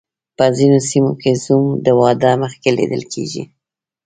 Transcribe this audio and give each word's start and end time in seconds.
په 0.37 0.45
ځینو 0.57 0.77
سیمو 0.89 1.13
کې 1.21 1.31
زوم 1.43 1.65
د 1.85 1.87
واده 1.99 2.31
مخکې 2.43 2.69
لیدل 2.77 3.03
کیږي. 3.13 3.43